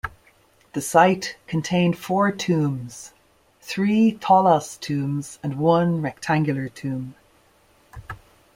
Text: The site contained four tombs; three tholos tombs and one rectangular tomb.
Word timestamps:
The 0.73 0.81
site 0.81 1.37
contained 1.45 1.95
four 1.95 2.31
tombs; 2.31 3.13
three 3.61 4.15
tholos 4.17 4.79
tombs 4.79 5.37
and 5.43 5.59
one 5.59 6.01
rectangular 6.01 6.69
tomb. 6.69 7.13